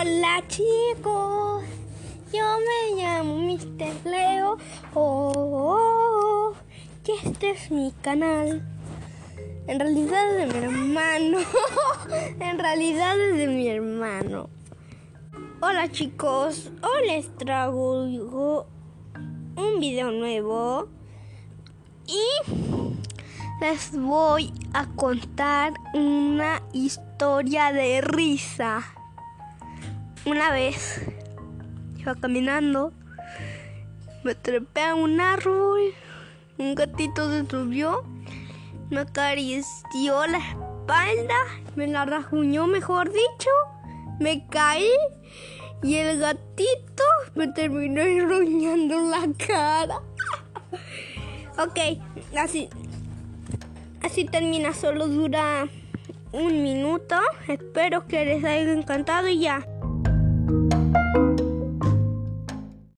[0.00, 1.64] Hola chicos,
[2.32, 4.08] yo me llamo Mr.
[4.08, 4.56] Leo
[4.94, 6.54] oh, oh, oh,
[7.04, 8.62] y este es mi canal.
[9.66, 11.38] En realidad es de mi hermano.
[12.38, 14.50] en realidad es de mi hermano.
[15.60, 18.68] Hola chicos, hoy les traigo
[19.56, 20.86] un video nuevo
[22.06, 22.22] y
[23.60, 28.94] les voy a contar una historia de risa.
[30.28, 31.00] Una vez
[31.96, 32.92] iba caminando,
[34.24, 35.80] me trepé a un árbol,
[36.58, 38.04] un gatito se subió,
[38.90, 41.34] me acarició la espalda,
[41.76, 43.48] me la rajuñó, mejor dicho,
[44.20, 44.90] me caí
[45.82, 47.04] y el gatito
[47.34, 50.02] me terminó enroñando la cara.
[51.58, 52.02] ok,
[52.36, 52.68] así,
[54.02, 55.66] así termina, solo dura
[56.32, 57.16] un minuto.
[57.48, 59.66] Espero que les haya encantado y ya.